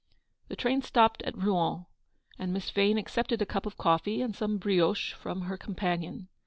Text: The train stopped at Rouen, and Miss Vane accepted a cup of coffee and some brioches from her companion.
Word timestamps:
The 0.47 0.55
train 0.55 0.81
stopped 0.81 1.21
at 1.21 1.37
Rouen, 1.37 1.85
and 2.39 2.51
Miss 2.51 2.71
Vane 2.71 2.97
accepted 2.97 3.39
a 3.39 3.45
cup 3.45 3.67
of 3.67 3.77
coffee 3.77 4.19
and 4.23 4.35
some 4.35 4.57
brioches 4.57 5.13
from 5.15 5.41
her 5.41 5.57
companion. 5.57 6.27